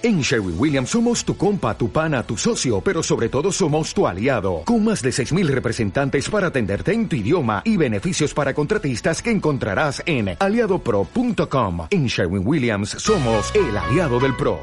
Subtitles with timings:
[0.00, 4.06] En Sherwin Williams somos tu compa, tu pana, tu socio, pero sobre todo somos tu
[4.06, 9.20] aliado, con más de 6.000 representantes para atenderte en tu idioma y beneficios para contratistas
[9.20, 11.88] que encontrarás en aliadopro.com.
[11.90, 14.60] En Sherwin Williams somos el aliado del PRO.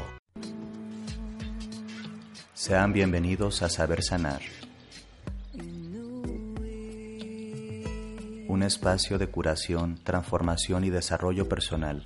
[2.54, 4.40] Sean bienvenidos a Saber Sanar,
[8.48, 12.02] un espacio de curación, transformación y desarrollo personal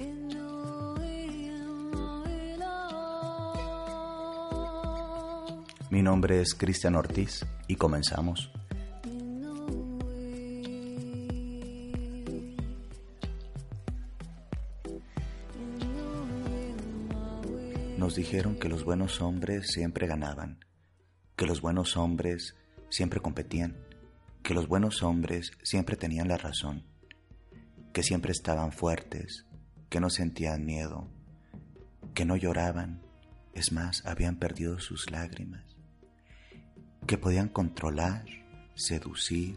[5.90, 8.52] Mi nombre es Cristian Ortiz y comenzamos.
[17.98, 20.64] Nos dijeron que los buenos hombres siempre ganaban,
[21.34, 22.54] que los buenos hombres
[22.88, 23.76] siempre competían,
[24.44, 26.84] que los buenos hombres siempre tenían la razón,
[27.92, 29.44] que siempre estaban fuertes,
[29.88, 31.08] que no sentían miedo,
[32.14, 33.02] que no lloraban,
[33.54, 35.69] es más, habían perdido sus lágrimas
[37.10, 38.24] que podían controlar,
[38.76, 39.56] seducir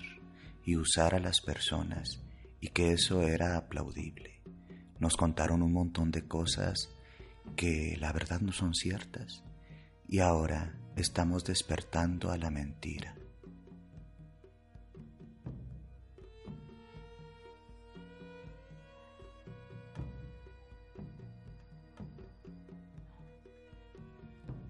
[0.66, 2.19] y usar a las personas
[2.59, 4.41] y que eso era aplaudible.
[4.97, 6.89] Nos contaron un montón de cosas
[7.55, 9.44] que la verdad no son ciertas
[10.08, 13.16] y ahora estamos despertando a la mentira.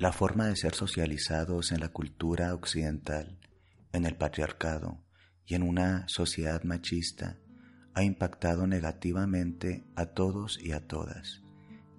[0.04, 3.40] La forma de ser socializados en la cultura occidental,
[3.94, 5.02] en el patriarcado
[5.46, 7.40] y en una sociedad machista
[7.94, 11.42] ha impactado negativamente a todos y a todas,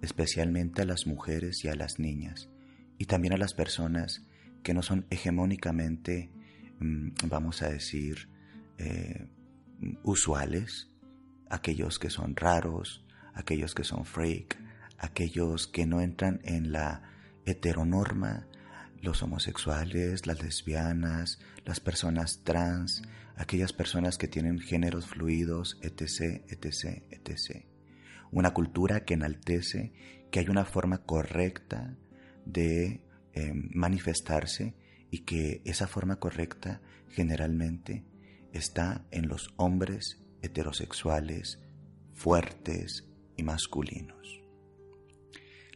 [0.03, 2.47] especialmente a las mujeres y a las niñas,
[2.99, 4.21] y también a las personas
[4.61, 6.29] que no son hegemónicamente,
[6.77, 8.29] mm, vamos a decir,
[8.77, 9.27] eh,
[10.03, 10.91] usuales,
[11.49, 14.59] aquellos que son raros, aquellos que son freak,
[14.99, 17.14] aquellos que no entran en la
[17.45, 18.47] heteronorma,
[19.01, 23.03] los homosexuales, las lesbianas, las personas trans,
[23.35, 27.65] aquellas personas que tienen géneros fluidos, etc., etc., etc.
[28.31, 29.93] Una cultura que enaltece
[30.31, 31.95] que hay una forma correcta
[32.45, 33.01] de
[33.33, 34.75] em, manifestarse
[35.11, 38.03] y que esa forma correcta generalmente
[38.53, 41.59] está en los hombres heterosexuales,
[42.13, 43.07] fuertes
[43.37, 44.44] y masculinos.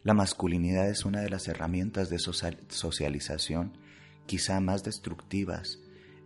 [0.02, 3.76] La masculinidad es una de las herramientas de socialización
[4.24, 5.78] quizá más destructivas,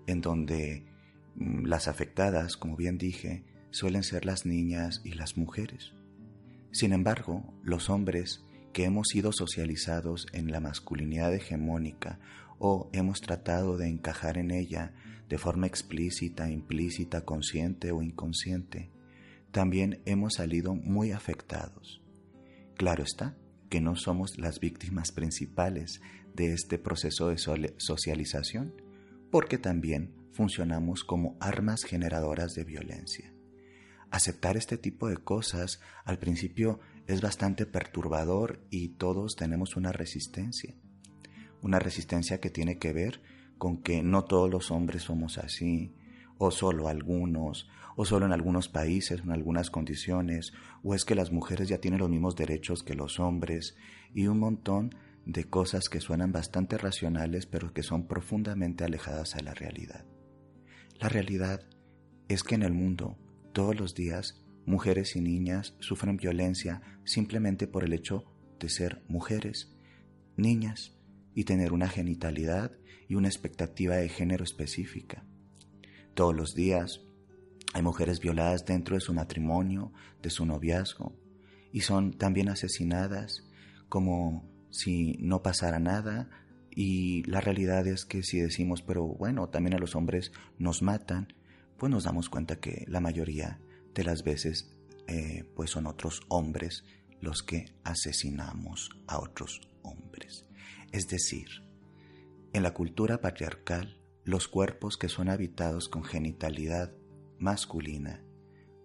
[0.06, 0.84] en donde
[1.34, 5.92] mm, las afectadas, como bien dije, suelen ser las niñas y las mujeres.
[6.70, 12.20] Sin embargo, los hombres que hemos sido socializados en la masculinidad hegemónica
[12.58, 14.92] o hemos tratado de encajar en ella
[15.28, 18.90] de forma explícita, implícita, consciente o inconsciente,
[19.50, 22.02] también hemos salido muy afectados.
[22.76, 23.36] Claro está,
[23.74, 26.00] que no somos las víctimas principales
[26.32, 27.38] de este proceso de
[27.76, 28.72] socialización,
[29.32, 33.34] porque también funcionamos como armas generadoras de violencia.
[34.12, 40.76] Aceptar este tipo de cosas al principio es bastante perturbador y todos tenemos una resistencia.
[41.60, 43.22] Una resistencia que tiene que ver
[43.58, 45.96] con que no todos los hombres somos así,
[46.38, 50.52] o solo algunos, o solo en algunos países, en algunas condiciones,
[50.82, 53.76] o es que las mujeres ya tienen los mismos derechos que los hombres,
[54.14, 54.94] y un montón
[55.26, 60.04] de cosas que suenan bastante racionales, pero que son profundamente alejadas a la realidad.
[61.00, 61.66] La realidad
[62.28, 63.16] es que en el mundo,
[63.52, 68.24] todos los días, mujeres y niñas sufren violencia simplemente por el hecho
[68.58, 69.76] de ser mujeres,
[70.36, 70.98] niñas,
[71.34, 72.72] y tener una genitalidad
[73.08, 75.24] y una expectativa de género específica.
[76.14, 77.00] Todos los días
[77.72, 79.92] hay mujeres violadas dentro de su matrimonio,
[80.22, 81.12] de su noviazgo,
[81.72, 83.44] y son también asesinadas
[83.88, 86.30] como si no pasara nada.
[86.70, 91.34] Y la realidad es que si decimos, pero bueno, también a los hombres nos matan,
[91.76, 93.60] pues nos damos cuenta que la mayoría
[93.92, 94.72] de las veces
[95.08, 96.84] eh, pues son otros hombres
[97.20, 100.46] los que asesinamos a otros hombres.
[100.92, 101.48] Es decir,
[102.52, 106.92] en la cultura patriarcal los cuerpos que son habitados con genitalidad
[107.38, 108.24] masculina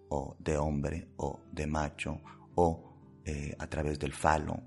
[0.08, 2.20] o de hombre o de macho
[2.54, 2.94] o
[3.24, 4.62] eh, a través del falo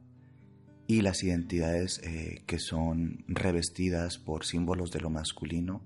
[0.88, 5.82] y las identidades eh, que son revestidas por símbolos de lo masculino,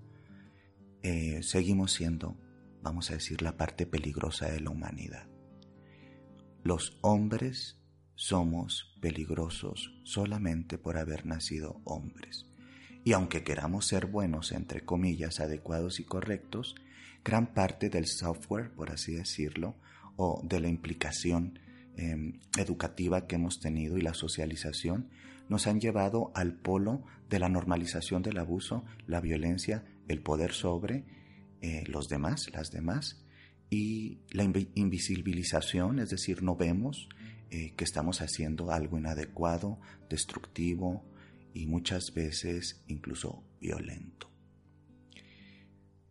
[1.03, 2.35] eh, seguimos siendo,
[2.81, 5.27] vamos a decir, la parte peligrosa de la humanidad.
[6.63, 7.79] Los hombres
[8.15, 12.46] somos peligrosos solamente por haber nacido hombres.
[13.07, 16.75] Y aunque queramos ser buenos, entre comillas, adecuados y correctos,
[17.23, 19.77] gran parte del software, por así decirlo,
[20.17, 21.57] o de la implicación
[21.95, 25.09] em, educativa que hemos tenido y la socialización,
[25.47, 31.05] nos han llevado al polo de la normalización del abuso, la violencia, el poder sobre
[31.61, 33.25] eh, los demás, las demás,
[33.69, 37.07] y la invisibilización, es decir, no vemos
[37.51, 41.05] eh, que estamos haciendo algo inadecuado, destructivo
[41.57, 44.29] y muchas veces incluso violento.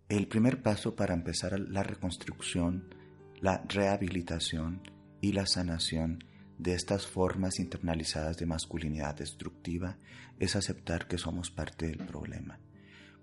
[0.09, 2.95] El primer paso para empezar la reconstrucción,
[3.41, 4.83] la rehabilitación
[5.21, 6.25] y la sanación
[6.59, 9.99] de estas formas internalizadas de masculinidad destructiva
[10.41, 12.59] es aceptar que somos parte del problema.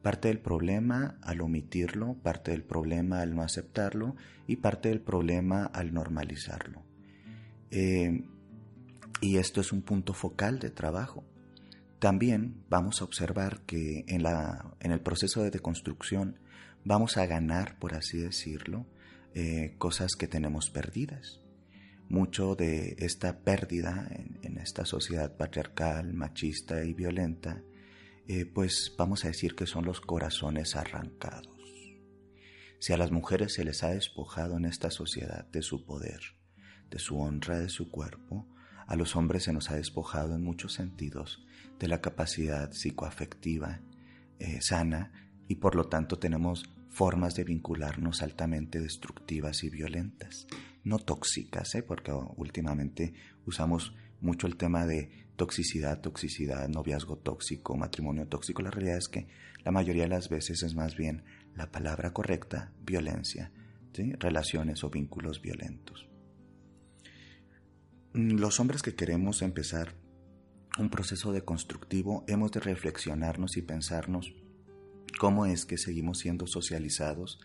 [0.01, 4.15] Parte del problema al omitirlo, parte del problema al no aceptarlo
[4.47, 6.83] y parte del problema al normalizarlo.
[7.71, 8.23] Eh,
[9.21, 11.25] y esto es un punto focal de trabajo.
[12.03, 16.37] También vamos a observar que en, la, en el proceso de deconstrucción
[16.83, 18.85] vamos a ganar, por así decirlo,
[19.33, 21.39] eh, cosas que tenemos perdidas
[22.09, 24.09] mucho de esta pérdida
[24.41, 27.63] en, esta sociedad patriarcal, machista y violenta,
[28.27, 31.57] eh, pues vamos a decir que son los corazones arrancados.
[32.79, 36.19] Si a las mujeres se les ha despojado en esta sociedad de su poder,
[36.89, 38.45] de su honra, de su cuerpo,
[38.87, 41.45] a los hombres se nos ha despojado en muchos sentidos
[41.83, 43.81] de la capacidad psicoafectiva
[44.39, 45.11] eh, sana
[45.49, 50.47] y por lo tanto tenemos formas de vincularnos altamente destructivas y violentas
[50.85, 51.83] no tóxicas, ¿eh?
[51.83, 53.13] porque últimamente
[53.45, 58.61] usamos mucho el tema de toxicidad, toxicidad, noviazgo tóxico, matrimonio tóxico.
[58.61, 59.27] La realidad es que
[59.65, 63.51] la mayoría de las veces es más bien la palabra correcta, violencia,
[64.19, 66.07] relaciones o vínculos violentos.
[68.13, 70.01] Mm, los hombres que queremos empezar
[70.79, 74.33] un proceso de constructivo hemos de reflexionarnos y pensarnos
[75.19, 77.39] cómo es que seguimos siendo socializados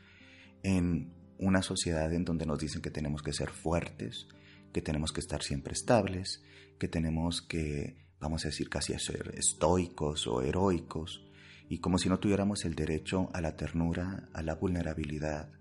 [0.63, 4.27] en una sociedad en donde nos dicen que tenemos que ser fuertes,
[4.73, 6.43] que tenemos que estar siempre estables,
[6.79, 11.25] que tenemos que, vamos a decir, casi ser estoicos o heroicos,
[11.69, 15.53] y como si no tuviéramos el derecho a la ternura, a la vulnerabilidad,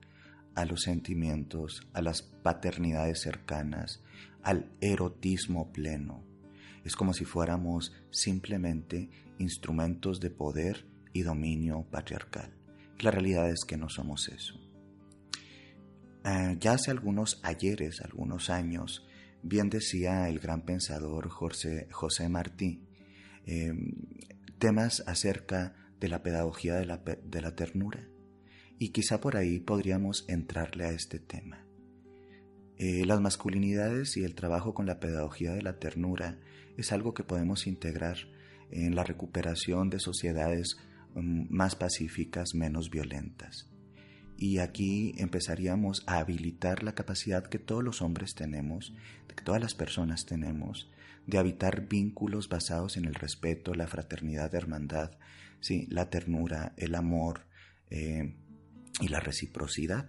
[0.56, 4.02] a los sentimientos, a las paternidades cercanas,
[4.42, 6.27] al erotismo pleno.
[6.88, 12.56] Es como si fuéramos simplemente instrumentos de poder y dominio patriarcal.
[13.01, 14.54] La realidad es que no somos eso.
[16.24, 19.06] Eh, ya hace algunos ayeres, algunos años,
[19.44, 22.81] bien decía el gran pensador José, Martí,
[23.45, 23.92] em,
[24.57, 28.07] temas acerca de la pedagogía de la, ternura.
[28.80, 31.67] Y quizá por ahí podríamos entrarle a este tema.
[32.78, 36.38] Eh, las masculinidades y el trabajo con la pedagogía de la ternura
[36.78, 38.18] es algo que podemos integrar
[38.70, 40.78] en la recuperación de sociedades
[41.16, 43.68] mm, más pacíficas, menos violentas.
[44.38, 48.94] Y aquí empezaríamos a habilitar la capacidad que todos los hombres tenemos,
[49.28, 50.92] que todas las personas tenemos,
[51.26, 55.12] de habitar vínculos basados en el respeto, la fraternidad, la hermandad,
[55.60, 55.88] ¿sí?
[55.90, 57.48] la ternura, el amor
[57.90, 58.36] eh,
[59.02, 60.08] y la reciprocidad.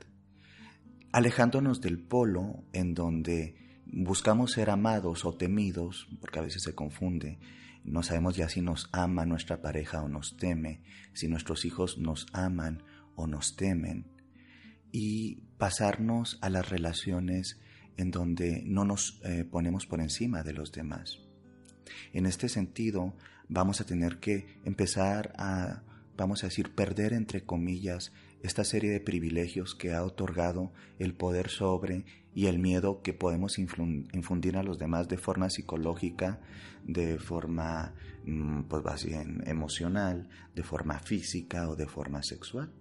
[1.12, 3.54] Alejándonos del polo en donde
[3.86, 7.38] buscamos ser amados o temidos, porque a veces se confunde,
[7.84, 10.82] no sabemos ya si nos ama nuestra pareja o nos teme,
[11.14, 12.82] si nuestros hijos nos aman
[13.14, 14.06] o nos temen
[14.92, 17.60] y pasarnos a las relaciones
[17.96, 21.18] en donde no nos eh, ponemos por encima de los demás.
[22.12, 23.14] En este sentido,
[23.48, 25.82] vamos a tener que empezar a,
[26.16, 31.48] vamos a decir, perder entre comillas esta serie de privilegios que ha otorgado el poder
[31.48, 32.04] sobre
[32.34, 36.40] y el miedo que podemos infundir a los demás de forma psicológica,
[36.84, 39.06] de forma mm, pues
[39.46, 42.72] emocional, de forma física o de forma sexual.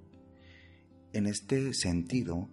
[1.13, 2.49] En este sentido,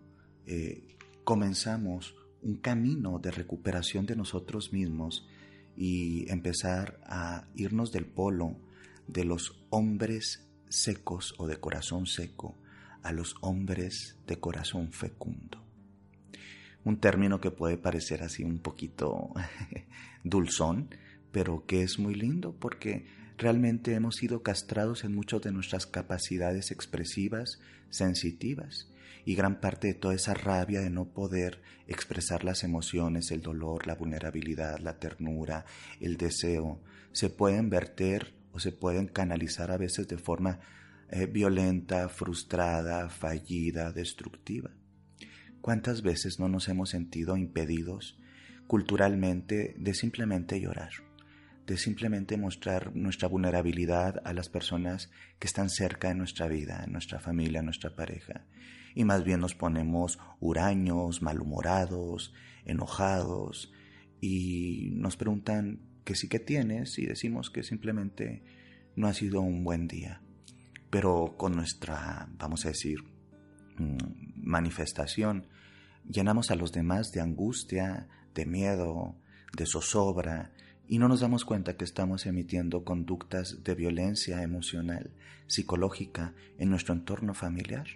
[0.46, 5.26] eh, comenzamos un camino de recuperación de nosotros mismos
[5.76, 8.56] y empezar a irnos del polo
[9.08, 12.56] de los hombres secos o de corazón seco
[13.04, 15.62] a los hombres de corazón fecundo.
[16.84, 19.32] Un término que puede parecer así un poquito
[20.25, 20.88] dulzón,
[21.30, 23.06] pero que es muy lindo porque
[23.38, 28.90] realmente hemos sido castrados en muchas de nuestras capacidades expresivas, sensitivas,
[29.26, 33.87] y gran parte de toda esa rabia de no poder expresar las emociones, el dolor,
[33.87, 35.64] la vulnerabilidad, la ternura,
[36.00, 36.80] el deseo,
[37.12, 40.61] se pueden verter o se pueden canalizar a veces de forma
[41.11, 44.70] eh, violenta, frustrada, fallida, destructiva.
[45.61, 48.18] ¿Cuántas veces no nos hemos sentido impedidos
[48.66, 50.90] culturalmente de simplemente llorar?
[51.66, 56.92] de simplemente mostrar nuestra vulnerabilidad a las personas que están cerca de nuestra vida, en
[56.92, 58.44] nuestra familia, en nuestra pareja.
[58.94, 62.34] Y más bien nos ponemos huraños, malhumorados,
[62.64, 63.73] enojados
[64.20, 68.44] y nos preguntan que sí que tienes y decimos que simplemente
[68.94, 70.20] no ha sido un buen día.
[70.95, 73.01] Pero con nuestra, vamos a decir,
[73.79, 73.97] mm,
[74.37, 75.49] manifestación,
[76.09, 79.17] llenamos a los demás de angustia, de miedo,
[79.57, 80.53] de zozobra,
[80.87, 85.11] y no nos damos cuenta que estamos emitiendo conductas de violencia emocional,
[85.49, 87.89] psicológica en nuestro entorno familiar.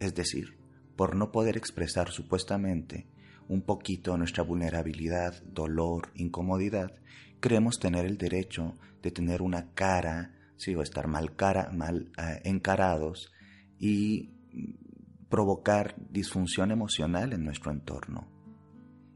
[0.00, 0.56] Es decir,
[0.96, 3.06] por no poder expresar supuestamente
[3.46, 6.94] un poquito nuestra vulnerabilidad, dolor, incomodidad,
[7.40, 12.40] creemos tener el derecho de tener una cara, sí, o estar mal cara, mal eh,
[12.44, 13.32] encarados
[13.78, 14.30] y
[15.28, 18.28] provocar disfunción emocional en nuestro entorno.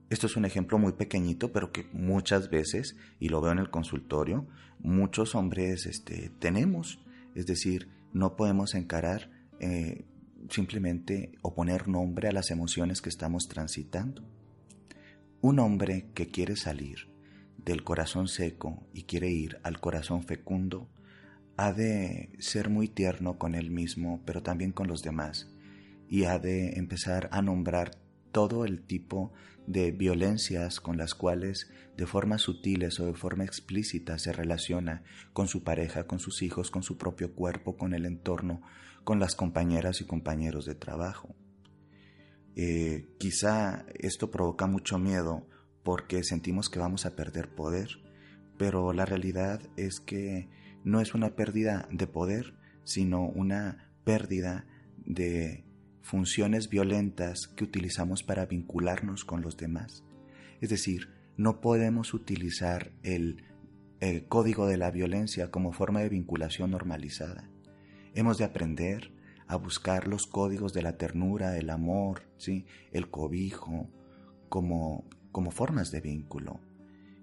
[0.09, 3.71] Esto es un ejemplo muy pequeñito, pero que muchas veces, y lo veo en el
[3.71, 4.47] consultorio,
[4.79, 7.01] muchos hombres este, tenemos.
[7.35, 10.05] Es decir, no podemos encarar eh,
[10.49, 14.23] simplemente o poner nombre a las emociones que estamos transitando.
[15.41, 17.09] Un hombre que quiere salir
[17.59, 20.89] del corazón seco y quiere ir al corazón fecundo,
[21.57, 25.49] ha de ser muy tierno con él mismo, pero también con los demás,
[26.09, 27.97] y ha de empezar a nombrar
[28.33, 29.33] todo el tipo
[29.67, 35.49] de violencias con las cuales de formas sutiles o de forma explícita se relaciona con
[35.49, 38.61] su pareja, con sus hijos, con su propio cuerpo, con el entorno,
[39.05, 41.35] con las compañeras y compañeros de trabajo.
[42.55, 45.47] Eh, quizá esto provoca mucho miedo
[45.83, 47.89] porque sentimos que vamos a perder poder,
[48.59, 50.49] pero la realidad es que
[50.87, 54.67] no es una pérdida de poder, sino una pérdida
[55.05, 55.65] de
[56.01, 60.05] funciones violentas que utilizamos para vincularnos con los demás.
[60.61, 63.43] Es decir, no podemos utilizar el,
[64.29, 67.51] código de la violencia como forma de vinculación normalizada.
[68.15, 69.13] Hemos de aprender
[69.49, 72.65] a buscar los códigos de la ternura, el amor, ¿sí?
[72.93, 73.91] el cobijo,
[74.49, 76.61] como, como formas de vínculo.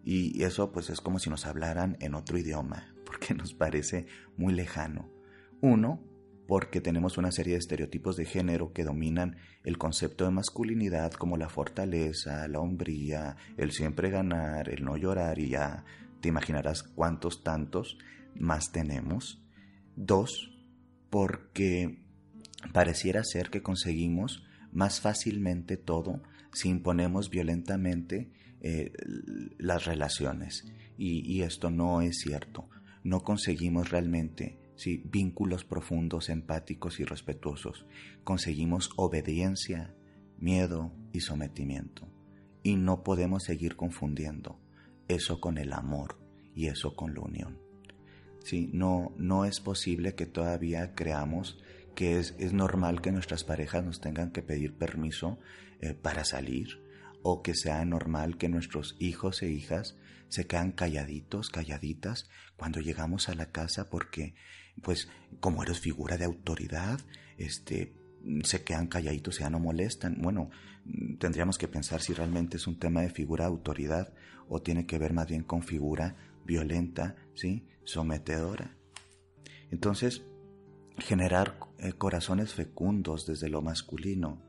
[0.04, 4.54] Y eso pues es como si nos hablaran en otro idioma, porque nos parece muy
[4.54, 5.10] lejano.
[5.62, 6.02] Uno,
[6.48, 11.38] porque tenemos una serie de estereotipos de género que dominan el concepto de masculinidad como
[11.38, 15.86] la fortaleza, la hombría, el siempre ganar, el no llorar y ya
[16.22, 17.98] te imaginarás cuántos tantos
[18.36, 19.42] más tenemos.
[19.96, 20.52] Dos,
[21.10, 22.04] porque
[22.74, 28.92] pareciera ser que conseguimos más fácilmente todo si imponemos violentamente eh,
[29.60, 30.66] las relaciones.
[30.98, 32.70] y esto no es cierto.
[33.04, 35.04] No conseguimos realmente ¿sí?
[35.06, 37.86] vínculos profundos, empáticos y respetuosos.
[38.24, 39.94] Conseguimos obediencia,
[40.38, 42.08] miedo y sometimiento.
[42.64, 44.60] Y no podemos seguir confundiendo
[45.08, 46.18] eso con el amor
[46.56, 47.60] y eso con la unión.
[48.40, 48.70] ¿Sí?
[48.74, 51.58] No, no es posible que todavía creamos
[51.96, 55.40] que es, normal que nuestras parejas nos tengan que pedir permiso
[55.80, 56.82] eh, para salir
[57.22, 59.98] o que sea normal que nuestros hijos e hijas
[60.34, 64.34] se quedan calladitos, calladitas cuando llegamos a la casa porque
[64.82, 65.08] pues
[65.40, 67.00] como eres figura de autoridad,
[67.38, 67.94] este,
[68.44, 70.18] se quedan calladitos, ya no molestan.
[70.20, 70.50] Bueno,
[71.20, 74.12] tendríamos que pensar si realmente es un tema de figura de autoridad
[74.50, 77.68] o tiene que ver más bien con figura violenta, ¿sí?
[77.84, 78.76] Sometedora.
[79.70, 80.24] Entonces,
[80.98, 84.42] generar eh, corazones fecundos desde lo masculino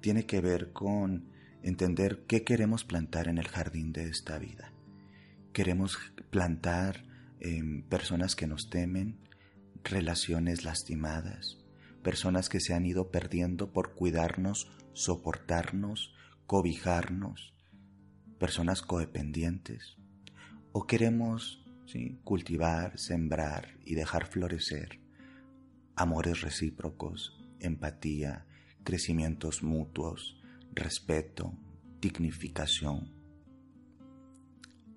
[0.00, 1.28] tiene que ver con
[1.62, 4.72] entender qué queremos plantar en el jardín de esta vida.
[5.56, 5.96] Queremos
[6.28, 7.02] plantar
[7.40, 9.16] em, personas que nos temen,
[9.82, 11.56] relaciones lastimadas,
[12.02, 17.54] personas que se han ido perdiendo por cuidarnos, soportarnos, cobijarnos,
[18.38, 19.96] personas codependientes.
[20.72, 21.64] O queremos
[22.22, 25.00] cultivar, sembrar y dejar florecer
[25.94, 28.44] amores recíprocos, empatía,
[28.84, 30.38] crecimientos mutuos,
[30.74, 31.54] respeto,
[32.02, 33.15] dignificación.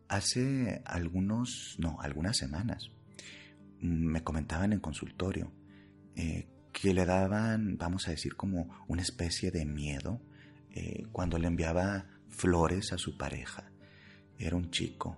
[0.10, 2.90] Hace algunos, no, algunas semanas,
[3.80, 5.52] me comentaban en consultorio
[6.16, 10.20] eh, que le daban, vamos a decir, como una especie de miedo
[10.72, 13.72] eh, cuando le enviaba flores a su pareja.
[14.40, 15.18] Era un chico.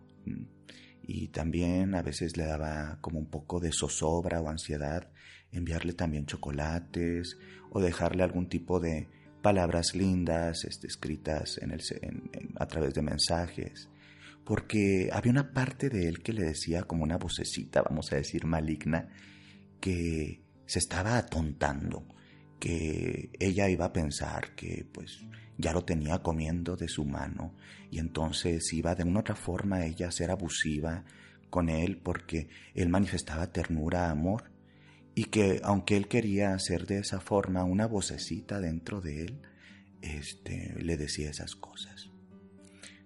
[1.03, 5.09] Y también a veces le daba como un poco de zozobra o ansiedad
[5.53, 7.37] enviarle también chocolates
[7.71, 9.07] o dejarle algún tipo de
[9.41, 11.81] palabras lindas este, escritas en el,
[12.57, 13.89] a través de mensajes
[14.51, 18.43] porque había una parte de él que le decía como una vocecita, vamos a decir,
[18.43, 19.07] maligna,
[19.79, 22.05] que se estaba atontando,
[22.59, 25.23] que ella iba a pensar que pues
[25.57, 27.55] ya lo tenía comiendo de su mano
[27.89, 31.05] y entonces iba de una otra forma ella a ser abusiva
[31.49, 34.51] con él porque él manifestaba ternura, amor
[35.15, 39.41] y que aunque él quería hacer de esa forma una vocecita dentro de él,
[40.01, 42.09] este le decía esas cosas.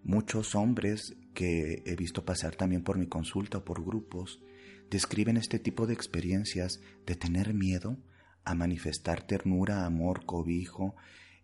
[0.04, 4.42] Muchos hombres que he visto pasar también por mi consulta o por grupos,
[4.90, 7.98] describen este tipo de experiencias de tener miedo
[8.44, 10.96] a manifestar ternura, amor, cobijo,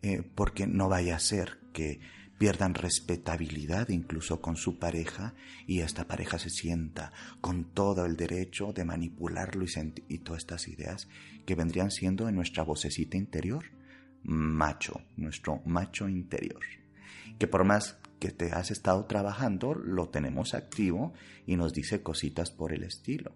[0.01, 2.00] eh, porque no vaya a ser que
[2.39, 5.36] pierdan respetabilidad incluso con su pareja
[5.67, 9.67] y esta pareja se sienta con todo el derecho de manipularlo y,
[10.07, 11.07] y todas estas ideas
[11.45, 13.65] que vendrían siendo en nuestra vocecita interior,
[14.24, 16.62] macho, nuestro macho interior,
[17.38, 21.12] que por más que te has estado trabajando, lo tenemos activo
[21.48, 23.36] y nos dice cositas por el estilo.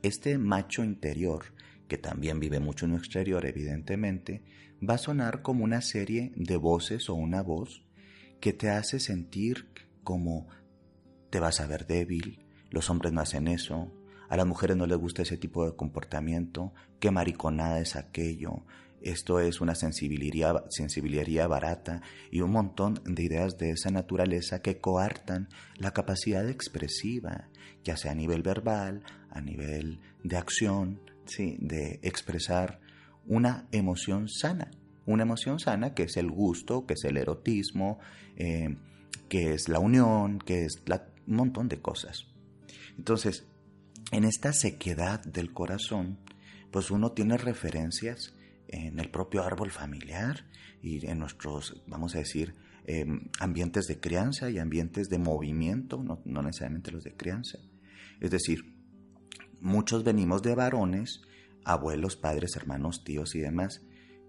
[0.00, 1.46] Este macho interior,
[1.88, 4.44] que también vive mucho en nuestro exterior, evidentemente,
[4.88, 7.84] va a sonar como una serie de voces o una voz
[8.40, 9.66] que te hace sentir
[10.04, 10.46] como
[11.30, 13.92] te vas a ver débil, los hombres no hacen eso,
[14.28, 18.64] a las mujeres no les gusta ese tipo de comportamiento, qué mariconada es aquello,
[19.04, 24.78] esto es una sensibilidad, sensibilidad barata y un montón de ideas de esa naturaleza que
[24.78, 27.48] coartan la capacidad expresiva,
[27.84, 31.56] ya sea a nivel verbal, a nivel de acción, ¿sí?
[31.60, 32.80] de expresar
[33.26, 34.70] una emoción sana.
[35.04, 37.98] Una emoción sana que es el gusto, que es el erotismo,
[38.36, 38.74] eh,
[39.28, 40.82] que es la unión, que es
[41.26, 42.26] un montón de cosas.
[42.96, 43.46] Entonces,
[44.12, 46.18] en esta sequedad del corazón,
[46.70, 48.34] pues uno tiene referencias
[48.74, 50.46] en el propio árbol familiar
[50.82, 52.54] y en nuestros, vamos a decir,
[52.86, 57.58] em, ambientes de crianza y ambientes de movimiento, no, no necesariamente los de crianza.
[58.20, 58.74] Es decir,
[59.60, 61.22] muchos venimos de varones,
[61.64, 63.82] abuelos, padres, hermanos, tíos y demás,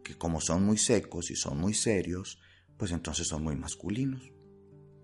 [0.03, 2.39] que como son muy secos y son muy serios,
[2.77, 4.31] pues entonces son muy masculinos.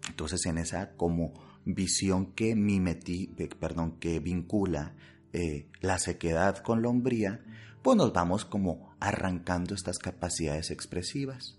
[0.08, 1.34] Entonces en esa como
[1.66, 3.28] visión que mimeti,
[3.60, 4.96] perdón, que vincula
[5.34, 7.44] eh, la sequedad con la hombría,
[7.82, 11.58] pues nos vamos como arrancando estas capacidades expresivas.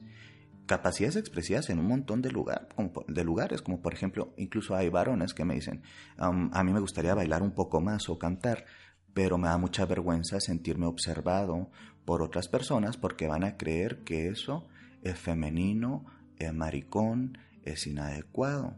[0.66, 2.68] Capacidades expresivas en un montón de, lugar,
[3.08, 5.82] de lugares, como por ejemplo, incluso hay varones que me dicen,
[6.16, 8.64] a mí me gustaría bailar un poco más o cantar,
[9.12, 11.70] pero me da mucha vergüenza sentirme observado
[12.04, 14.68] por otras personas porque van a creer que eso
[15.02, 16.06] es femenino,
[16.38, 18.76] es maricón, es inadecuado.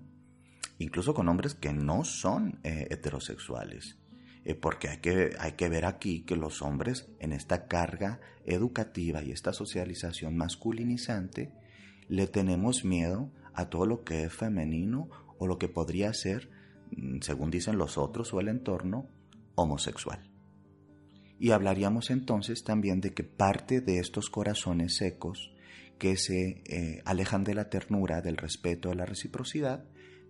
[0.79, 3.99] Incluso con hombres que no son eh, heterosexuales.
[4.45, 9.23] Eh, porque hay que, hay que ver aquí que los hombres en esta carga educativa
[9.23, 11.51] y esta socialización masculinizante
[12.09, 16.51] le tenemos miedo a todo lo que es femenino o lo que podría ser,
[16.95, 19.09] mm, según dicen los otros o el entorno,
[19.55, 20.31] homosexual.
[21.39, 25.53] Y hablaríamos entonces también de que parte de estos corazones secos
[25.99, 29.85] que se eh, alejan de la ternura, del respeto, de la reciprocidad,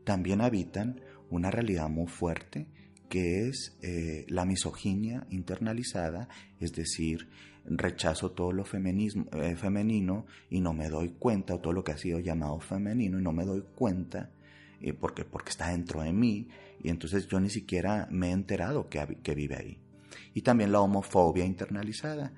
[0.05, 1.01] también habitan
[1.31, 2.69] una realidad muy fuerte
[3.15, 7.29] que es eh, la misoginia internalizada, es decir,
[7.65, 11.97] rechazo todo lo eh, femenino y no me doy cuenta, o todo lo que ha
[11.97, 14.33] sido llamado femenino y no me doy cuenta
[14.81, 16.49] eh, porque, porque está dentro de mí
[16.83, 19.79] y entonces yo ni siquiera me he enterado que, que vive ahí.
[20.35, 22.33] Y también la homofobia internalizada.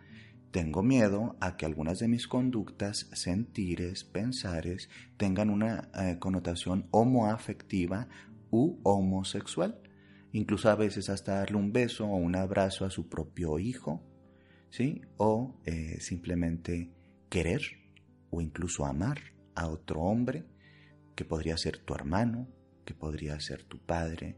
[0.50, 8.08] Tengo miedo a que algunas de mis conductas, sentires, pensares, tengan una connotación homoafectiva
[8.50, 9.80] u homosexual
[10.32, 14.02] incluso a veces hasta darle un beso o un abrazo a su propio hijo,
[14.70, 15.02] ¿sí?
[15.16, 16.90] O eh, simplemente
[17.28, 17.62] querer
[18.30, 19.18] o incluso amar
[19.54, 20.44] a otro hombre,
[21.14, 22.48] que podría ser tu hermano,
[22.84, 24.36] que podría ser tu padre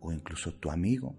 [0.00, 1.16] o incluso tu amigo.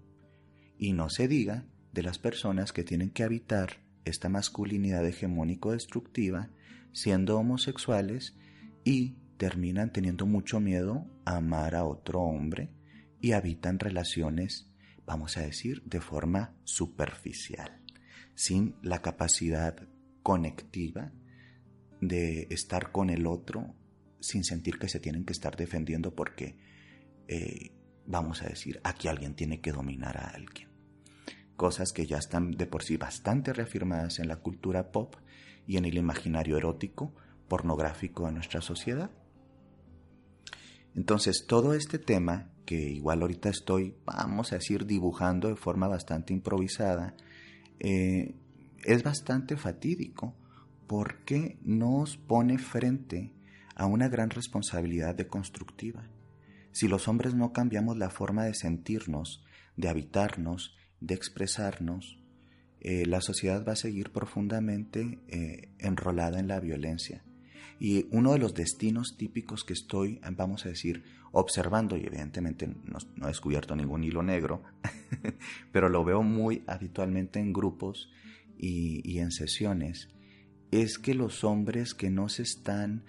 [0.78, 6.50] Y no se diga de las personas que tienen que habitar esta masculinidad hegemónico destructiva
[6.92, 8.36] siendo homosexuales
[8.84, 12.70] y terminan teniendo mucho miedo a amar a otro hombre
[13.20, 14.70] y habitan relaciones,
[15.06, 17.82] vamos a decir, de forma superficial,
[18.34, 19.88] sin la capacidad
[20.22, 21.12] conectiva
[22.00, 23.74] de estar con el otro
[24.20, 26.58] sin sentir que se tienen que estar defendiendo porque,
[27.28, 27.72] eh,
[28.06, 30.68] vamos a decir, aquí alguien tiene que dominar a alguien.
[31.56, 35.14] Cosas que ya están de por sí bastante reafirmadas en la cultura pop
[35.66, 37.14] y en el imaginario erótico,
[37.48, 39.10] pornográfico de nuestra sociedad.
[40.94, 46.32] Entonces, todo este tema que igual ahorita estoy, vamos a decir, dibujando de forma bastante
[46.32, 47.16] improvisada,
[47.80, 48.36] eh,
[48.84, 50.36] es bastante fatídico
[50.86, 53.32] porque nos pone frente
[53.74, 56.08] a una gran responsabilidad deconstructiva.
[56.70, 59.42] Si los hombres no cambiamos la forma de sentirnos,
[59.76, 62.20] de habitarnos, de expresarnos,
[62.80, 67.24] eh, la sociedad va a seguir profundamente eh, enrolada en la violencia.
[67.80, 72.98] Y uno de los destinos típicos que estoy, vamos a decir, observando, y evidentemente no,
[73.24, 74.62] he descubierto ningún hilo negro,
[75.72, 78.10] pero lo veo muy habitualmente en grupos
[78.58, 80.08] y, en sesiones,
[80.70, 83.04] es que los hombres que no se están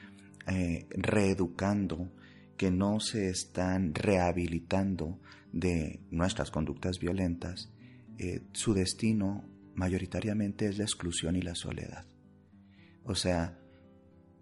[0.48, 2.12] eh, reeducando,
[2.58, 5.20] que no se están rehabilitando
[5.52, 7.74] de nuestras conductas violentas,
[8.18, 9.44] eh, su destino
[9.76, 12.06] mayoritariamente es la exclusión y la soledad.
[13.04, 13.60] O sea,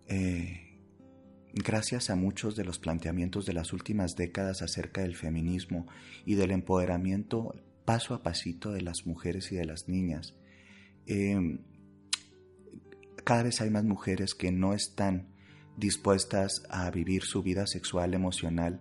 [0.07, 0.68] eh,
[1.53, 5.87] gracias a muchos de los planteamientos de las últimas décadas acerca del feminismo
[6.25, 10.35] y del empoderamiento paso a pasito de las mujeres y de las niñas,
[11.07, 11.59] eh,
[13.23, 15.27] cada vez hay más mujeres que no están
[15.77, 18.79] dispuestas a vivir su vida sexual, emocional,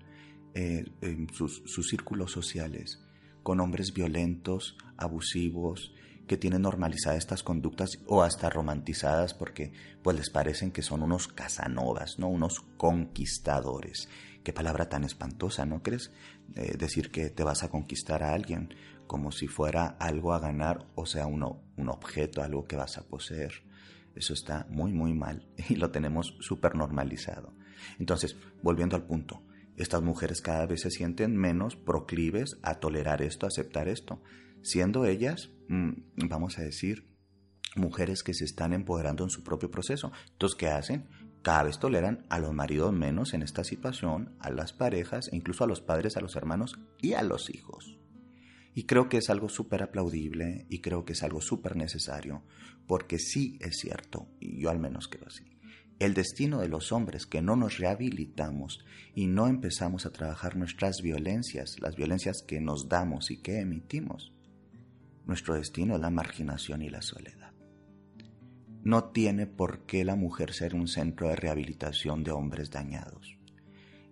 [0.55, 3.01] eh, en sus, círculos sociales,
[3.43, 5.95] con hombres violentos, abusivos,
[6.29, 11.27] que tienen normalizadas estas conductas o hasta romantizadas porque pues les parecen que son unos
[11.27, 12.29] casanovas, ¿no?
[12.29, 14.09] Unos conquistadores.
[14.45, 16.13] Qué palabra tan espantosa, ¿no crees?
[16.55, 18.75] Eh, decir que te vas a conquistar a alguien
[19.09, 21.43] como si fuera algo a ganar, o sea, un
[21.89, 23.53] objeto, algo que vas a poseer.
[24.15, 27.53] Eso está muy, muy mal y lo tenemos súper normalizado.
[27.99, 29.43] Entonces, volviendo al punto,
[29.77, 34.21] estas mujeres cada vez se sienten menos proclives a tolerar esto, a aceptar esto,
[34.63, 37.09] siendo ellas, vamos a decir,
[37.77, 40.13] mujeres que se están empoderando en su propio proceso.
[40.33, 41.07] Entonces, ¿qué hacen?
[41.43, 45.67] Cada vez toleran a los maridos menos en esta situación, a las parejas, incluso a
[45.69, 47.99] los padres, a los hermanos y a los hijos.
[48.75, 52.45] Y creo que es algo súper aplaudible y creo que es algo súper necesario,
[52.87, 55.45] porque sí es cierto, y yo al menos creo así.
[55.99, 60.99] El destino de los hombres que no nos rehabilitamos y no empezamos a trabajar nuestras
[61.03, 64.33] violencias, las violencias que nos damos y que emitimos,
[65.29, 67.53] nuestro destino es la marginación y la soledad.
[68.83, 73.37] No tiene por qué la mujer ser un centro de rehabilitación de hombres dañados.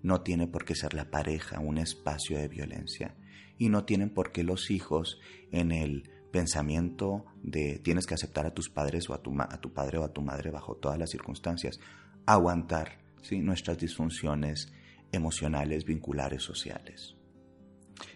[0.03, 3.17] No tiene por qué ser la pareja un espacio de violencia
[3.57, 5.19] y no tienen por qué los hijos
[5.51, 9.73] en el pensamiento de tienes que aceptar a tus padres o a tu, a tu
[9.73, 11.81] padre o a tu madre bajo todas las circunstancias,
[12.27, 13.39] aguantar ¿sí?
[13.39, 14.71] nuestras disfunciones
[15.13, 17.17] emocionales, vinculares, sociales.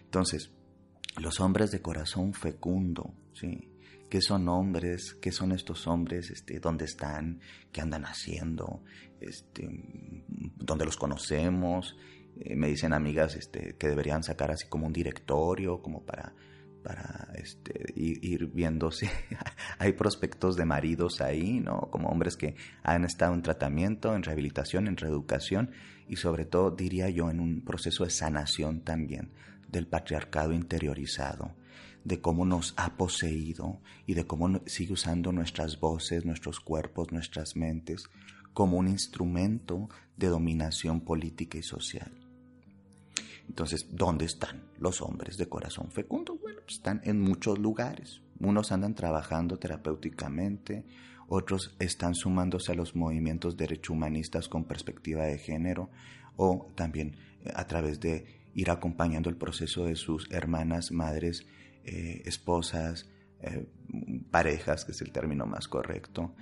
[0.03, 0.53] Entonces,
[1.19, 3.67] los hombres de corazón fecundo, ¿sí?
[4.09, 5.15] ¿Qué son hombres?
[5.21, 6.31] ¿Qué son estos hombres?
[6.31, 7.39] Este, ¿Dónde están?
[7.71, 8.83] ¿Qué andan haciendo?
[9.21, 9.69] Este,
[10.57, 11.95] ¿Dónde los conocemos?
[12.37, 16.33] Eh, me dicen amigas este, que deberían sacar así como un directorio, como para,
[16.83, 19.07] para este, ir, viendo si
[19.79, 21.89] hay prospectos de maridos ahí, ¿no?
[21.89, 25.71] Como hombres que han estado en tratamiento, en rehabilitación, en reeducación
[26.09, 29.31] y sobre todo, diría yo, en un proceso de sanación también
[29.71, 31.55] del patriarcado interiorizado
[32.03, 37.55] de cómo nos ha poseído y de cómo sigue usando nuestras voces, nuestros cuerpos, nuestras
[37.55, 38.09] mentes
[38.53, 42.11] como un instrumento de dominación política y social.
[43.47, 46.37] Entonces, ¿dónde están los hombres de corazón fecundo?
[46.37, 48.21] Bueno, están en muchos lugares.
[48.39, 50.85] Unos andan trabajando terapéuticamente,
[51.27, 55.89] otros están sumándose a los movimientos derecho-humanistas con perspectiva de género
[56.35, 57.15] o también
[57.53, 61.45] a través de ir acompañando el proceso de sus hermanas, madres,
[61.83, 63.09] eh, esposas,
[63.41, 63.67] eh,
[64.29, 66.35] parejas, que es el término más correcto,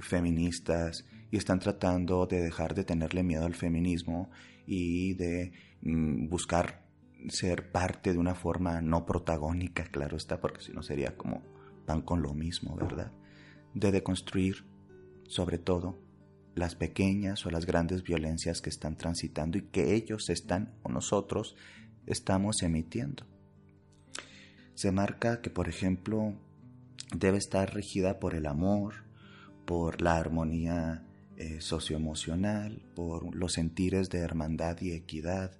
[0.00, 4.30] feministas, y están tratando de dejar de tenerle miedo al feminismo
[4.66, 6.86] y de mm, buscar
[7.28, 11.42] ser parte de una forma no protagónica, claro está, porque si no sería como
[11.84, 13.12] pan con lo mismo, ¿verdad?
[13.74, 14.64] De deconstruir,
[15.26, 15.98] sobre todo,
[16.56, 21.54] las pequeñas o las grandes violencias que están transitando y que ellos están o nosotros
[22.06, 23.24] estamos emitiendo.
[24.74, 26.34] Se marca que, por ejemplo,
[27.14, 29.04] debe estar regida por el amor,
[29.66, 31.04] por la armonía
[31.36, 35.52] eh, socioemocional, por los sentires de hermandad y equidad,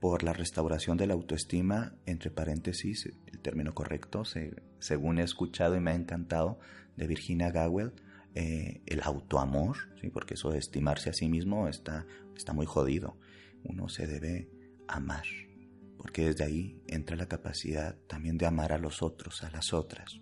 [0.00, 4.24] por la restauración de la autoestima, entre paréntesis, el término correcto,
[4.78, 6.58] según he escuchado y me ha encantado,
[6.96, 7.92] de Virginia Gawel,
[8.38, 10.10] eh, el autoamor, ¿sí?
[10.10, 13.16] porque eso de estimarse a sí mismo está, está muy jodido.
[13.64, 14.50] Uno se debe
[14.86, 15.24] amar,
[15.96, 20.20] porque desde ahí entra la capacidad también de amar a los otros, a las otras.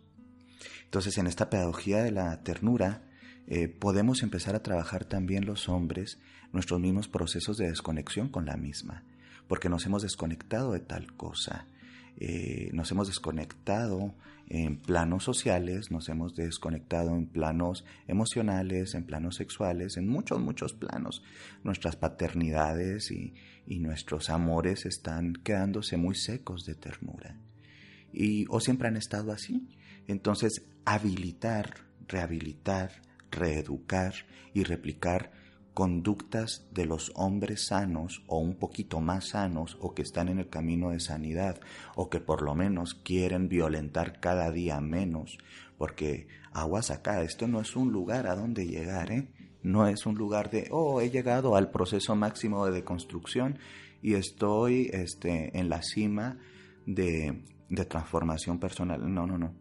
[0.85, 3.03] Entonces, en esta pedagogía de la ternura,
[3.49, 6.21] eh, podemos empezar a trabajar también los hombres
[6.53, 9.03] nuestros mismos procesos de desconexión con la misma,
[9.49, 11.67] porque nos hemos desconectado de tal cosa,
[12.17, 14.15] eh, nos hemos desconectado
[14.49, 20.73] en planos sociales, nos hemos desconectado en planos emocionales, en planos sexuales, en muchos, muchos
[20.75, 21.23] planos.
[21.63, 23.35] Nuestras paternidades y,
[23.67, 27.39] y nuestros amores están quedándose muy secos de ternura.
[28.13, 29.69] Y, o siempre han estado así.
[30.07, 31.75] Entonces, habilitar,
[32.07, 34.15] rehabilitar, reeducar
[34.53, 35.33] y replicar
[35.75, 40.49] conductas de los hombres sanos o un poquito más sanos o que están en el
[40.49, 41.61] camino de sanidad
[41.97, 45.39] o que por lo menos quieren violentar cada día menos
[45.77, 49.29] porque aguas acá, esto no es un lugar a donde llegar, ¿eh?
[49.63, 53.59] no es un lugar de, oh, he llegado al proceso máximo de deconstrucción
[54.03, 56.39] y estoy este, en la cima
[56.87, 59.13] de, de transformación personal.
[59.13, 59.55] No, no, no.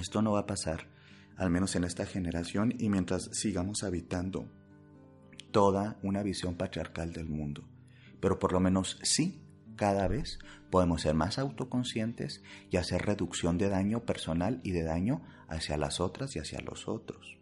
[0.00, 0.88] Esto no va a pasar,
[1.36, 4.48] al menos en esta generación y mientras sigamos habitando
[5.50, 7.68] toda una visión patriarcal del mundo.
[8.20, 9.42] Pero por lo menos sí,
[9.76, 10.38] cada vez
[10.70, 16.00] podemos ser más autoconscientes y hacer reducción de daño personal y de daño hacia las
[16.00, 17.38] otras y hacia los otros.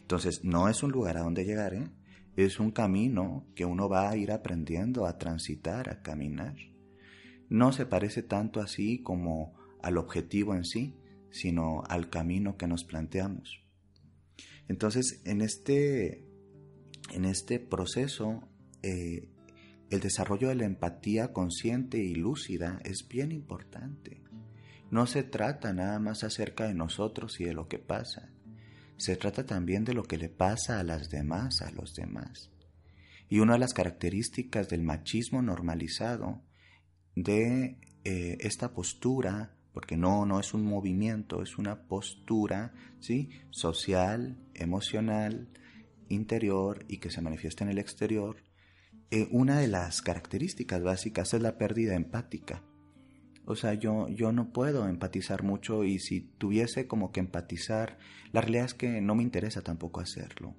[0.00, 1.90] Entonces, no es un lugar a donde llegar, ¿eh?
[2.36, 6.56] es un camino que uno va a ir aprendiendo a transitar, a caminar.
[7.48, 10.96] No se parece tanto así como al objetivo en sí,
[11.30, 13.64] sino al camino que nos planteamos.
[14.68, 16.29] Entonces, en este,
[17.12, 18.48] en este proceso,
[18.82, 19.28] eh,
[19.90, 24.22] el desarrollo de la empatía consciente y lúcida es bien importante.
[24.90, 28.30] No se trata nada más acerca de nosotros y de lo que pasa,
[29.00, 32.50] se trata también de lo que le pasa a las demás, a los demás.
[33.30, 36.42] Y una de las características del machismo normalizado,
[37.16, 43.30] de eh, esta postura, porque no, no es un movimiento, es una postura ¿sí?
[43.50, 45.48] social, emocional,
[46.10, 48.36] interior y que se manifiesta en el exterior,
[49.10, 52.62] eh, una de las características básicas es la pérdida empática.
[53.46, 57.98] O sea, yo, yo no puedo empatizar mucho y si tuviese como que empatizar,
[58.32, 60.54] la realidad es que no me interesa tampoco hacerlo,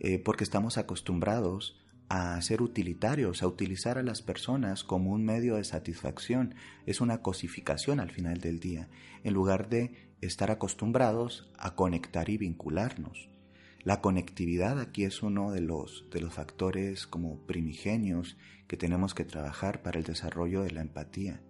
[0.00, 5.54] eh, porque estamos acostumbrados a ser utilitarios, a utilizar a las personas como un medio
[5.54, 6.56] de satisfacción.
[6.84, 8.88] Es una cosificación al final del día,
[9.22, 13.30] en lugar de estar acostumbrados a conectar y vincularnos.
[13.82, 18.36] La conectividad aquí es uno de los, de los factores como primigenios
[18.68, 21.40] que tenemos que trabajar para el desarrollo de la empatía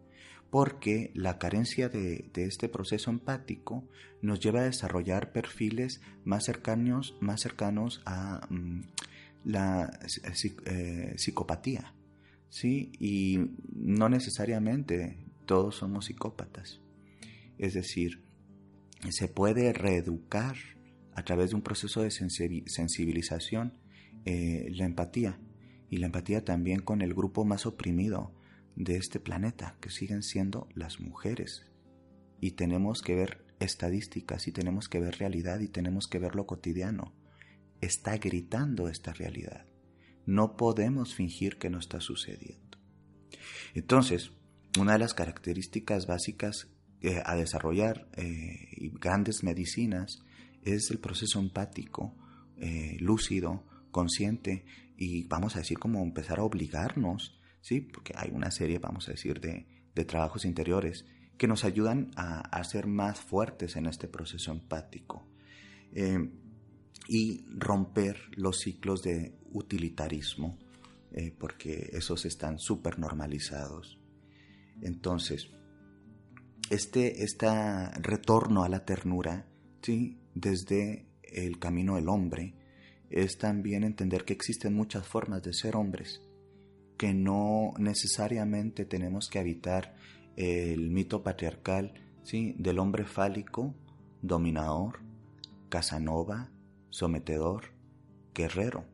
[0.51, 3.89] porque la carencia de, este proceso empático
[4.21, 8.81] nos lleva a desarrollar perfiles más cercanos, más cercanos a mm,
[9.45, 9.91] la
[10.67, 11.95] eh, psicopatía.
[12.49, 12.91] ¿sí?
[12.99, 13.39] Y
[13.73, 16.81] no necesariamente todos somos psicópatas.
[17.59, 18.25] Es decir,
[19.09, 20.57] se puede reeducar
[21.21, 23.79] a través de un proceso de sensibilización
[24.25, 25.39] eh, la empatía
[25.91, 28.35] y la empatía también con el grupo más oprimido,
[28.77, 31.67] de este planeta, que siguen siendo las mujeres.
[32.41, 36.47] Y tenemos que ver estadísticas y tenemos que ver realidad y tenemos que ver lo
[36.47, 37.13] cotidiano.
[37.83, 39.67] Está gritando esta realidad.
[40.25, 42.79] No podemos fingir que no está sucediendo.
[43.75, 44.31] Entonces,
[44.79, 46.69] una de las características básicas
[47.03, 50.23] eh, a desarrollar eh, grandes medicinas
[50.63, 52.17] es el proceso empático,
[52.57, 54.65] eh, lúcido, consciente
[54.97, 57.81] y vamos a decir como empezar a obligarnos ¿sí?
[57.81, 59.67] Porque hay una serie, vamos a decir, de,
[60.07, 61.05] trabajos interiores
[61.37, 65.29] que nos ayudan a, ser más fuertes en este proceso empático
[65.93, 66.31] eh,
[67.07, 70.59] y romper los ciclos de utilitarismo,
[71.13, 73.99] eh, porque esos están súper normalizados.
[74.81, 75.51] Entonces,
[76.71, 79.47] este retorno a la ternura,
[79.83, 80.19] ¿sí?
[80.41, 82.55] Desde el camino del hombre,
[83.11, 86.23] es también entender que existen muchas formas de ser hombres
[87.01, 89.97] que no necesariamente tenemos que habitar
[90.37, 92.55] el mito patriarcal ¿sí?
[92.59, 93.75] del hombre fálico,
[94.21, 95.01] dominador,
[95.71, 96.51] casanova,
[96.91, 97.73] sometedor,
[98.35, 98.85] guerrero.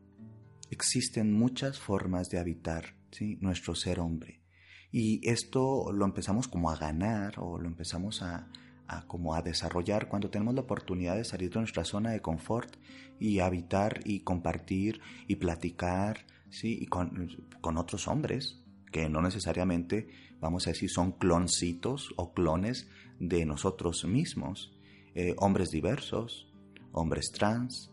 [0.69, 3.37] Existen muchas formas de habitar ¿sí?
[3.41, 4.41] nuestro ser hombre.
[4.89, 8.49] Y esto lo empezamos como a ganar o lo empezamos a,
[8.87, 12.75] a, como a desarrollar cuando tenemos la oportunidad de salir de nuestra zona de confort
[13.19, 16.77] y habitar y compartir y platicar ¿sí?
[16.81, 17.27] y con,
[17.77, 20.07] otros hombres que no necesariamente,
[20.39, 24.73] vamos a decir, son cloncitos o clones de nosotros mismos.
[25.13, 26.47] Eh, hombres diversos,
[26.93, 27.91] hombres trans,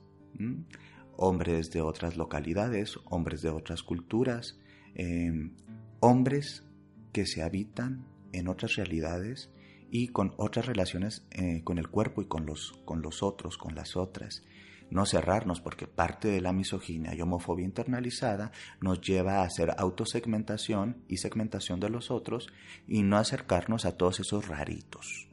[1.17, 4.59] hombres de otras localidades, hombres de otras culturas,
[4.95, 5.57] em,
[6.01, 6.65] hombres
[7.13, 9.51] que se habitan en otras realidades
[9.95, 13.77] y con otras relaciones eh, con el cuerpo y con los, con los otros, con
[13.77, 14.43] las otras
[14.91, 21.05] no cerrarnos, porque parte de la misoginia y homofobia internalizada nos lleva a hacer autosegmentación
[21.09, 22.49] y segmentación de los otros
[22.89, 25.29] y no acercarnos a todos esos raritos.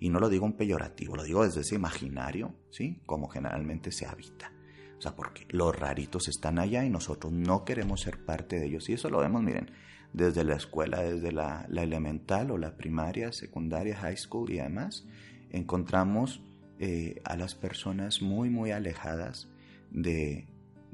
[0.00, 3.02] Y no lo digo en peyorativo, lo digo desde ese imaginario, ¿sí?
[3.04, 4.52] Como generalmente se habita.
[4.96, 8.88] O sea, porque los raritos están allá y nosotros no queremos ser parte de ellos.
[8.88, 9.70] Y eso lo vemos, miren,
[10.12, 15.06] desde la escuela, desde la, elemental o la primaria, secundaria, high school y además,
[15.50, 16.42] encontramos
[16.78, 19.48] eh, a las personas muy, muy alejadas
[19.90, 20.46] de,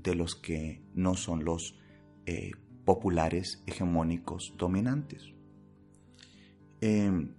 [0.05, 1.79] los que no son los
[2.27, 2.53] eh,
[2.85, 5.33] populares, hegemónicos, dominantes.
[6.81, 7.35] Em,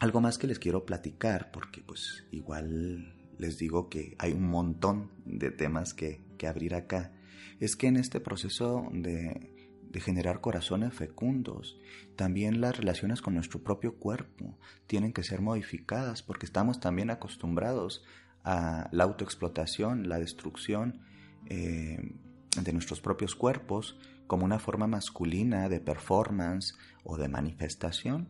[0.00, 5.10] algo más que les quiero platicar, porque pues igual les digo que hay un montón
[5.24, 7.12] de temas que, que abrir acá
[7.60, 9.57] es que en este proceso de,
[9.90, 11.78] de generar corazones fecundos,
[12.16, 18.04] también las relaciones con nuestro propio cuerpo tienen que ser modificadas porque estamos también acostumbrados
[18.44, 21.00] a la autoexplotación, la destrucción
[21.46, 22.14] eh,
[22.62, 28.28] de nuestros propios cuerpos como una forma masculina de performance o de manifestación,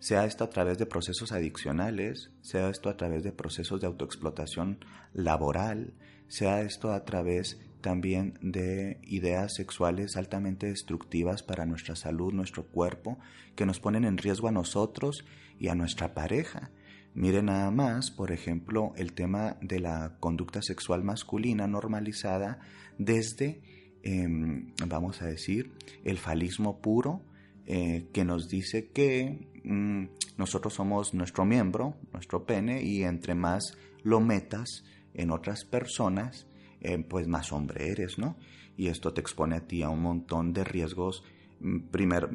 [0.00, 4.84] sea esto a través de procesos adiccionales, sea esto a través de procesos de autoexplotación
[5.12, 5.94] laboral,
[6.26, 13.18] sea esto a través también de ideas sexuales altamente destructivas para nuestra salud, nuestro cuerpo,
[13.56, 15.24] que nos ponen en riesgo a nosotros
[15.58, 16.70] y a nuestra pareja.
[17.14, 22.60] Mire nada más, por ejemplo, el tema de la conducta sexual masculina normalizada
[22.98, 23.60] desde,
[24.02, 25.72] em, vamos a decir,
[26.04, 27.22] el falismo puro,
[27.66, 30.04] eh, que nos dice que mm,
[30.38, 36.46] nosotros somos nuestro miembro, nuestro pene, y entre más lo metas en otras personas,
[36.80, 38.36] eh, pues más hombre eres, ¿no?
[38.76, 41.22] Y esto te expone a ti a un montón de riesgos,
[41.60, 42.30] mm, primer,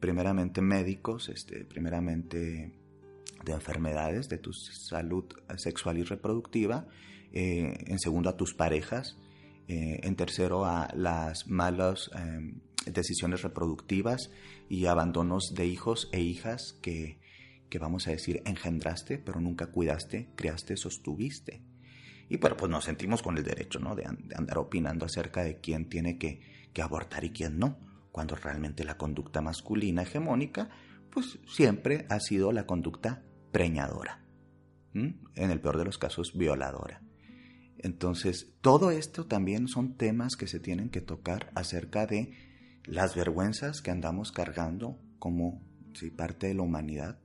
[0.00, 2.72] primeramente médicos, este, primeramente
[3.44, 5.24] de enfermedades de tu salud
[5.56, 6.86] sexual y reproductiva,
[7.32, 9.16] eh, en segundo a tus parejas,
[9.68, 14.30] eh, en tercero a las malas em, decisiones reproductivas
[14.68, 17.18] y abandonos de hijos e hijas que,
[17.68, 21.62] que, vamos a decir, engendraste, pero nunca cuidaste, creaste, sostuviste.
[22.28, 23.94] Y bueno, pues nos sentimos con el derecho ¿no?
[23.94, 26.40] de, andar opinando acerca de quién tiene que,
[26.72, 27.78] que abortar y quién no,
[28.10, 30.70] cuando realmente la conducta masculina hegemónica
[31.10, 34.22] pues siempre ha sido la conducta preñadora,
[34.92, 37.00] en el peor de los casos violadora.
[37.78, 42.32] Entonces, todo esto también son temas que se tienen que tocar acerca de
[42.84, 45.62] las vergüenzas que andamos cargando como
[45.94, 47.18] si parte de la humanidad,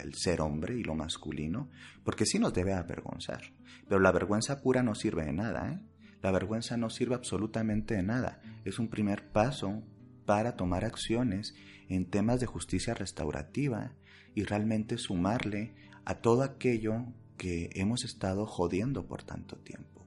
[0.00, 1.70] el ser hombre y lo masculino,
[2.04, 3.52] porque sí nos debe avergonzar.
[3.88, 5.80] Pero la vergüenza pura no sirve de nada, ¿eh?
[6.22, 8.40] La vergüenza no sirve absolutamente de nada.
[8.64, 9.82] Es un primer paso
[10.24, 11.54] para tomar acciones
[11.90, 13.92] en temas de justicia restaurativa
[14.34, 15.74] y realmente sumarle
[16.06, 20.06] a todo aquello que hemos estado jodiendo por tanto tiempo.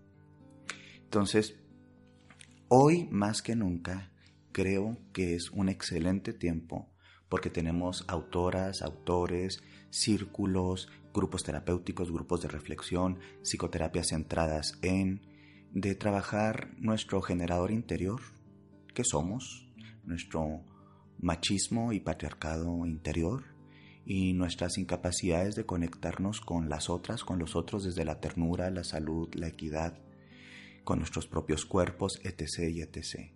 [1.03, 1.55] Entonces,
[2.67, 4.11] hoy más que nunca
[4.51, 6.89] creo que es un excelente tiempo
[7.29, 15.21] porque tenemos autoras, autores, círculos, grupos terapéuticos, grupos de reflexión, psicoterapias centradas en
[15.71, 18.21] de trabajar nuestro generador interior,
[18.93, 19.67] que somos,
[20.03, 20.63] nuestro
[21.19, 23.43] machismo y patriarcado interior
[24.05, 28.83] y nuestras incapacidades de conectarnos con las otras, con los otros desde la ternura, la
[28.83, 29.99] salud, la equidad,
[30.83, 32.69] con nuestros propios cuerpos, etc.
[32.71, 33.31] y etc.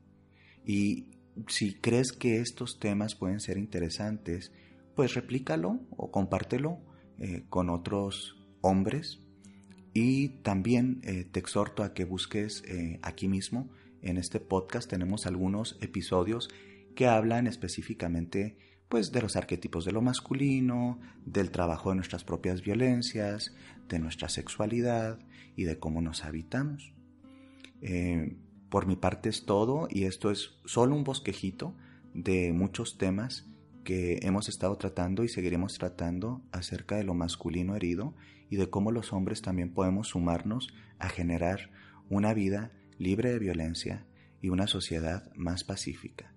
[0.65, 1.07] Y
[1.47, 4.51] si crees que estos temas pueden ser interesantes,
[4.95, 6.79] pues replícalo o compártelo
[7.19, 9.21] eh, con otros hombres
[9.93, 13.69] y también eh, te exhorto a que busques eh, aquí mismo
[14.01, 16.49] en este podcast tenemos algunos episodios
[16.95, 18.57] que hablan específicamente
[18.89, 23.55] pues de los arquetipos de lo masculino, del trabajo de nuestras propias violencias,
[23.87, 25.19] de nuestra sexualidad
[25.55, 26.93] y de cómo nos habitamos.
[27.81, 28.35] Eh,
[28.71, 31.75] por mi parte es todo y esto es solo un bosquejito
[32.13, 33.45] de muchos temas
[33.83, 38.15] que hemos estado tratando y seguiremos tratando acerca de lo masculino herido
[38.49, 41.69] y de cómo los hombres también podemos sumarnos a generar
[42.09, 44.07] una vida libre de violencia
[44.41, 46.33] y una sociedad más pacífica.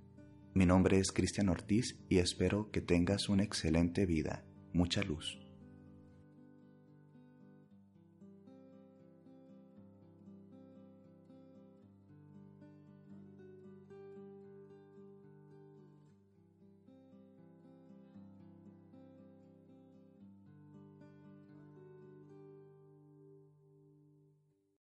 [0.55, 4.45] Mi nombre es Cristian Ortiz y espero que tengas una excelente vida.
[4.73, 5.44] Mucha luz.